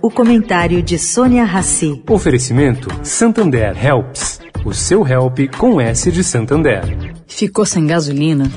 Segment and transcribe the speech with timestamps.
[0.00, 2.02] O comentário de Sônia Rassi.
[2.08, 4.40] Oferecimento Santander Helps.
[4.64, 7.14] O seu help com S de Santander.
[7.26, 8.50] Ficou sem gasolina?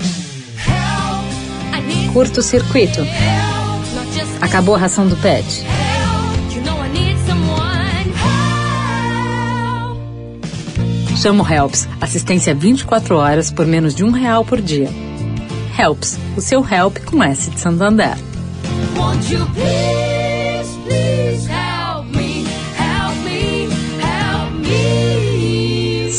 [2.13, 3.01] Curto circuito.
[4.41, 5.65] Acabou a ração do pet.
[11.15, 11.87] Chama o Helps.
[12.01, 14.89] Assistência 24 horas por menos de um real por dia.
[15.77, 16.19] Helps.
[16.35, 18.15] O seu help com S de Santander.
[18.97, 20.10] Won't you please,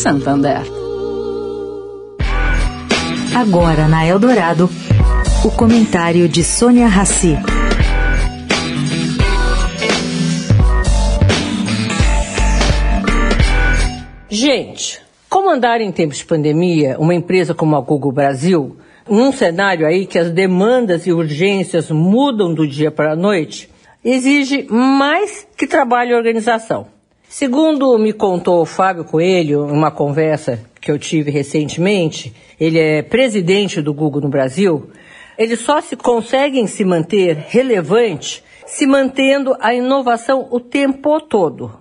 [0.03, 0.63] Santander.
[3.37, 4.69] Agora na Eldorado,
[5.45, 7.39] o comentário de Sônia Rassi.
[14.29, 18.77] Gente, como andar em tempos de pandemia uma empresa como a Google Brasil,
[19.09, 23.71] num cenário aí que as demandas e urgências mudam do dia para a noite,
[24.05, 26.89] exige mais que trabalho e organização.
[27.33, 32.31] Segundo me contou o Fábio Coelho, uma conversa que eu tive recentemente,
[32.61, 34.91] ele é presidente do Google no Brasil,
[35.39, 41.73] eles só se conseguem se manter relevante se mantendo a inovação o tempo todo.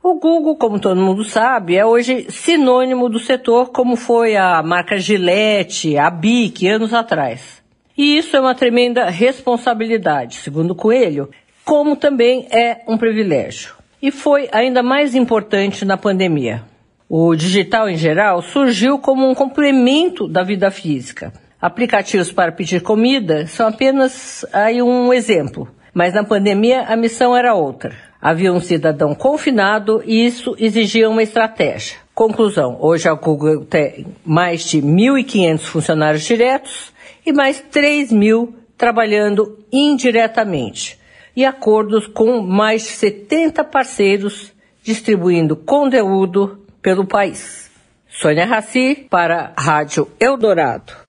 [0.00, 4.96] O Google, como todo mundo sabe, é hoje sinônimo do setor, como foi a marca
[4.96, 7.60] Gillette, a Bic, anos atrás.
[7.98, 11.28] E isso é uma tremenda responsabilidade, segundo Coelho,
[11.64, 13.79] como também é um privilégio.
[14.02, 16.62] E foi ainda mais importante na pandemia.
[17.08, 21.32] O digital em geral surgiu como um complemento da vida física.
[21.60, 27.54] Aplicativos para pedir comida são apenas aí um exemplo, mas na pandemia a missão era
[27.54, 31.96] outra Havia um cidadão confinado e isso exigia uma estratégia.
[32.14, 36.92] Conclusão: hoje a Google tem mais de 1.500 funcionários diretos
[37.24, 40.98] e mais 3 mil trabalhando indiretamente,
[41.34, 47.70] e acordos com mais de 70 parceiros distribuindo conteúdo pelo país.
[48.08, 51.08] Sônia Raci para a Rádio Eldorado.